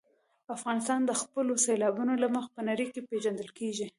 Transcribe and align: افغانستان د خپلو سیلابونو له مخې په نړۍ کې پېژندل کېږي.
افغانستان 0.57 0.99
د 1.05 1.11
خپلو 1.21 1.53
سیلابونو 1.65 2.13
له 2.23 2.27
مخې 2.35 2.49
په 2.55 2.61
نړۍ 2.69 2.87
کې 2.93 3.05
پېژندل 3.09 3.49
کېږي. 3.59 3.87